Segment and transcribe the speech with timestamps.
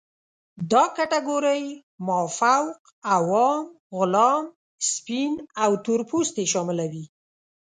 [0.71, 1.63] دا کټګورۍ
[2.07, 2.79] مافوق،
[3.15, 3.65] عوام،
[3.97, 4.45] غلام،
[4.91, 5.31] سپین
[5.63, 7.05] او تور پوستې شاملوي.